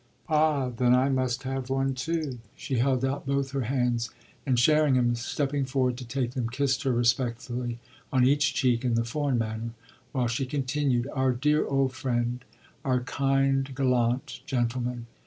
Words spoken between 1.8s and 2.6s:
too!"